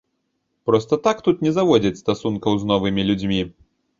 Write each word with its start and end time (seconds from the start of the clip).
Проста 0.67 0.97
так 1.07 1.17
тут 1.27 1.43
не 1.47 1.51
заводзяць 1.59 2.01
стасункаў 2.03 2.57
з 2.61 2.69
новымі 2.75 3.01
людзьмі. 3.13 3.41